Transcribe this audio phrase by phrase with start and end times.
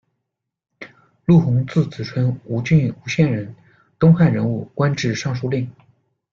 [1.25, 3.55] 陆闳，字子春，吴郡吴县人，
[3.99, 5.69] 东汉人物，官至尚书令。